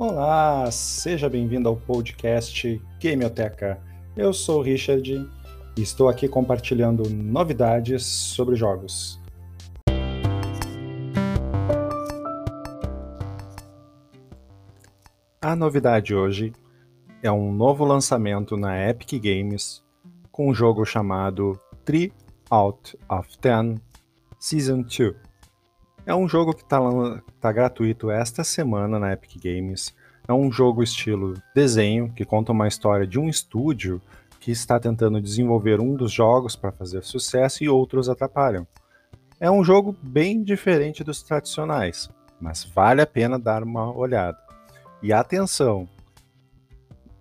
Olá, 0.00 0.70
seja 0.70 1.28
bem-vindo 1.28 1.68
ao 1.68 1.76
podcast 1.76 2.80
Gameoteca. 3.02 3.82
Eu 4.16 4.32
sou 4.32 4.60
o 4.60 4.62
Richard 4.62 5.28
e 5.76 5.82
estou 5.82 6.08
aqui 6.08 6.28
compartilhando 6.28 7.10
novidades 7.10 8.04
sobre 8.06 8.54
jogos. 8.54 9.20
A 15.42 15.56
novidade 15.56 16.14
hoje 16.14 16.52
é 17.20 17.32
um 17.32 17.52
novo 17.52 17.84
lançamento 17.84 18.56
na 18.56 18.88
Epic 18.88 19.20
Games 19.20 19.82
com 20.30 20.48
um 20.48 20.54
jogo 20.54 20.84
chamado 20.84 21.58
3 21.84 22.12
Out 22.48 22.96
of 23.08 23.36
10 23.40 23.80
Season 24.38 24.82
2. 24.82 25.27
É 26.08 26.14
um 26.14 26.26
jogo 26.26 26.54
que 26.54 26.62
está 26.62 26.80
tá 27.38 27.52
gratuito 27.52 28.10
esta 28.10 28.42
semana 28.42 28.98
na 28.98 29.12
Epic 29.12 29.36
Games. 29.44 29.94
É 30.26 30.32
um 30.32 30.50
jogo 30.50 30.82
estilo 30.82 31.34
desenho, 31.54 32.10
que 32.14 32.24
conta 32.24 32.50
uma 32.50 32.66
história 32.66 33.06
de 33.06 33.18
um 33.18 33.28
estúdio 33.28 34.00
que 34.40 34.50
está 34.50 34.80
tentando 34.80 35.20
desenvolver 35.20 35.80
um 35.80 35.94
dos 35.94 36.10
jogos 36.10 36.56
para 36.56 36.72
fazer 36.72 37.04
sucesso 37.04 37.62
e 37.62 37.68
outros 37.68 38.08
atrapalham. 38.08 38.66
É 39.38 39.50
um 39.50 39.62
jogo 39.62 39.94
bem 40.02 40.42
diferente 40.42 41.04
dos 41.04 41.22
tradicionais, 41.22 42.08
mas 42.40 42.64
vale 42.64 43.02
a 43.02 43.06
pena 43.06 43.38
dar 43.38 43.62
uma 43.62 43.94
olhada. 43.94 44.38
E 45.02 45.12
atenção! 45.12 45.86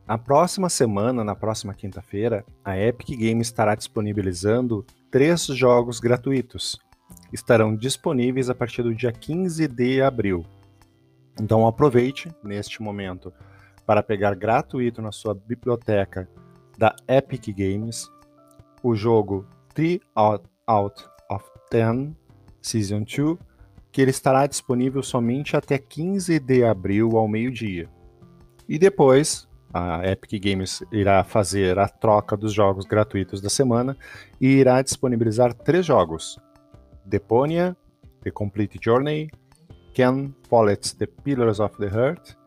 Na 0.08 0.18
próxima 0.18 0.70
semana, 0.70 1.26
na 1.26 1.36
próxima 1.36 1.74
quinta-feira, 1.74 2.46
a 2.64 2.80
Epic 2.80 3.10
Games 3.20 3.48
estará 3.48 3.76
disponibilizando 3.76 4.86
três 5.12 5.46
jogos 5.48 6.00
gratuitos 6.00 6.80
estarão 7.32 7.76
disponíveis 7.76 8.50
a 8.50 8.56
partir 8.56 8.84
do 8.84 8.96
dia 8.96 9.12
15 9.12 9.68
de 9.68 10.02
abril. 10.02 10.46
Então 11.40 11.68
aproveite 11.68 12.32
neste 12.44 12.82
momento 12.82 13.32
para 13.86 14.04
pegar 14.04 14.36
gratuito 14.36 15.02
na 15.02 15.12
sua 15.12 15.34
biblioteca 15.34 16.28
da 16.78 16.96
Epic 17.08 17.48
Games 17.56 18.10
o 18.84 18.96
jogo 18.96 19.46
3 19.74 20.00
Out, 20.16 20.46
Out 20.66 21.06
of 21.30 21.46
10 21.72 22.10
Season 22.62 23.04
2, 23.04 23.38
que 23.92 24.02
ele 24.02 24.12
estará 24.12 24.46
disponível 24.46 25.02
somente 25.02 25.56
até 25.56 25.78
15 25.78 26.40
de 26.40 26.64
abril 26.64 27.18
ao 27.18 27.28
meio-dia. 27.28 27.90
E 28.68 28.78
depois 28.78 29.48
a 29.74 30.06
Epic 30.08 30.42
Games 30.44 30.84
irá 30.92 31.24
fazer 31.24 31.78
a 31.80 31.88
troca 31.88 32.36
dos 32.36 32.54
jogos 32.54 32.86
gratuitos 32.86 33.42
da 33.42 33.50
semana 33.50 33.98
e 34.40 34.48
irá 34.48 34.82
disponibilizar 34.82 35.54
três 35.54 35.86
jogos: 35.86 36.38
Deponia, 37.08 37.76
The 38.22 38.32
Complete 38.32 38.80
Journey, 38.82 39.30
Ken 39.94 40.34
Follett's 40.50 40.94
The 40.94 41.08
Pillars 41.08 41.60
of 41.60 41.78
the 41.78 41.88
Heart 41.88 42.38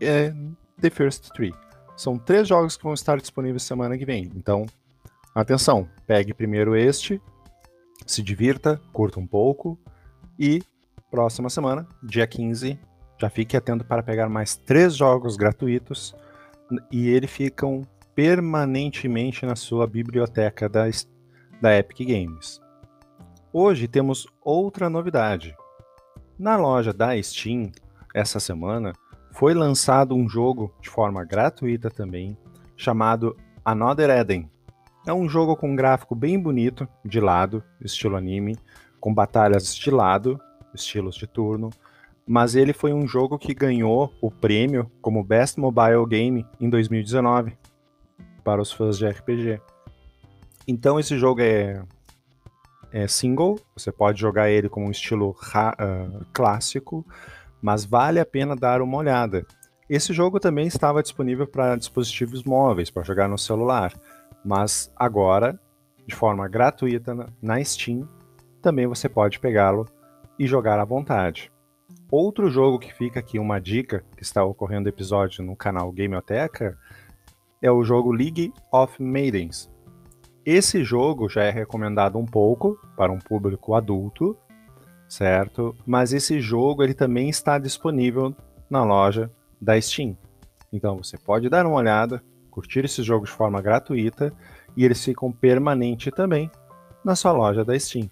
e 0.00 0.32
The 0.80 0.90
First 0.90 1.30
Three. 1.34 1.52
São 1.96 2.16
três 2.16 2.48
jogos 2.48 2.76
que 2.76 2.84
vão 2.84 2.94
estar 2.94 3.18
disponíveis 3.18 3.62
semana 3.62 3.98
que 3.98 4.06
vem. 4.06 4.30
Então, 4.34 4.64
atenção, 5.34 5.88
pegue 6.06 6.32
primeiro 6.32 6.74
este, 6.74 7.20
se 8.06 8.22
divirta, 8.22 8.80
curta 8.92 9.20
um 9.20 9.26
pouco 9.26 9.78
e 10.38 10.62
próxima 11.10 11.50
semana, 11.50 11.86
dia 12.02 12.26
15, 12.26 12.78
já 13.20 13.28
fique 13.28 13.56
atento 13.56 13.84
para 13.84 14.02
pegar 14.02 14.28
mais 14.28 14.56
três 14.56 14.96
jogos 14.96 15.36
gratuitos 15.36 16.14
e 16.90 17.08
eles 17.08 17.30
ficam 17.30 17.82
permanentemente 18.14 19.44
na 19.44 19.56
sua 19.56 19.86
biblioteca 19.86 20.68
da, 20.68 20.84
da 21.60 21.76
Epic 21.76 22.06
Games. 22.06 22.60
Hoje 23.52 23.88
temos 23.88 24.28
outra 24.44 24.88
novidade. 24.88 25.56
Na 26.38 26.56
loja 26.56 26.92
da 26.92 27.20
Steam, 27.20 27.72
essa 28.14 28.38
semana, 28.38 28.92
foi 29.32 29.54
lançado 29.54 30.14
um 30.14 30.28
jogo 30.28 30.72
de 30.80 30.88
forma 30.88 31.24
gratuita 31.24 31.90
também, 31.90 32.38
chamado 32.76 33.36
Another 33.64 34.08
Eden. 34.08 34.48
É 35.04 35.12
um 35.12 35.28
jogo 35.28 35.56
com 35.56 35.72
um 35.72 35.74
gráfico 35.74 36.14
bem 36.14 36.38
bonito, 36.38 36.86
de 37.04 37.18
lado, 37.18 37.60
estilo 37.80 38.14
anime, 38.14 38.56
com 39.00 39.12
batalhas 39.12 39.74
de 39.74 39.90
lado, 39.90 40.40
estilos 40.72 41.16
de 41.16 41.26
turno, 41.26 41.70
mas 42.24 42.54
ele 42.54 42.72
foi 42.72 42.92
um 42.92 43.04
jogo 43.04 43.36
que 43.36 43.52
ganhou 43.52 44.14
o 44.20 44.30
prêmio 44.30 44.88
como 45.02 45.24
Best 45.24 45.58
Mobile 45.58 46.06
Game 46.06 46.46
em 46.60 46.70
2019 46.70 47.58
para 48.44 48.62
os 48.62 48.70
fãs 48.70 48.96
de 48.96 49.08
RPG. 49.08 49.60
Então 50.68 51.00
esse 51.00 51.18
jogo 51.18 51.40
é 51.40 51.82
é 52.92 53.06
single, 53.06 53.58
você 53.76 53.92
pode 53.92 54.20
jogar 54.20 54.50
ele 54.50 54.68
com 54.68 54.86
um 54.86 54.90
estilo 54.90 55.30
uh, 55.30 56.24
clássico, 56.32 57.06
mas 57.60 57.84
vale 57.84 58.18
a 58.18 58.26
pena 58.26 58.56
dar 58.56 58.82
uma 58.82 58.98
olhada. 58.98 59.46
Esse 59.88 60.12
jogo 60.12 60.38
também 60.38 60.66
estava 60.66 61.02
disponível 61.02 61.46
para 61.46 61.76
dispositivos 61.76 62.44
móveis, 62.44 62.90
para 62.90 63.02
jogar 63.02 63.28
no 63.28 63.38
celular, 63.38 63.92
mas 64.44 64.92
agora, 64.96 65.58
de 66.06 66.14
forma 66.14 66.48
gratuita 66.48 67.32
na 67.42 67.64
Steam, 67.64 68.08
também 68.62 68.86
você 68.86 69.08
pode 69.08 69.40
pegá-lo 69.40 69.86
e 70.38 70.46
jogar 70.46 70.78
à 70.78 70.84
vontade. 70.84 71.50
Outro 72.10 72.50
jogo 72.50 72.78
que 72.78 72.92
fica 72.92 73.20
aqui 73.20 73.38
uma 73.38 73.60
dica, 73.60 74.04
que 74.16 74.22
está 74.22 74.44
ocorrendo 74.44 74.88
episódio 74.88 75.44
no 75.44 75.56
canal 75.56 75.92
Gameoteca, 75.92 76.76
é 77.62 77.70
o 77.70 77.84
jogo 77.84 78.10
League 78.10 78.52
of 78.72 79.02
Maidens, 79.02 79.70
esse 80.44 80.82
jogo 80.82 81.28
já 81.28 81.42
é 81.42 81.50
recomendado 81.50 82.18
um 82.18 82.26
pouco 82.26 82.78
para 82.96 83.12
um 83.12 83.18
público 83.18 83.74
adulto, 83.74 84.36
certo? 85.08 85.76
Mas 85.86 86.12
esse 86.12 86.40
jogo 86.40 86.82
ele 86.82 86.94
também 86.94 87.28
está 87.28 87.58
disponível 87.58 88.34
na 88.68 88.84
loja 88.84 89.30
da 89.60 89.80
Steam. 89.80 90.16
Então 90.72 90.96
você 90.96 91.18
pode 91.18 91.48
dar 91.48 91.66
uma 91.66 91.76
olhada, 91.76 92.22
curtir 92.50 92.84
esse 92.84 93.02
jogo 93.02 93.26
de 93.26 93.32
forma 93.32 93.60
gratuita 93.60 94.32
e 94.76 94.84
eles 94.84 95.04
ficam 95.04 95.32
permanente 95.32 96.10
também 96.10 96.50
na 97.04 97.14
sua 97.14 97.32
loja 97.32 97.64
da 97.64 97.78
Steam. 97.78 98.08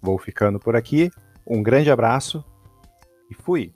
Vou 0.00 0.18
ficando 0.18 0.58
por 0.58 0.76
aqui, 0.76 1.10
um 1.46 1.62
grande 1.62 1.90
abraço 1.90 2.44
e 3.30 3.34
fui! 3.34 3.72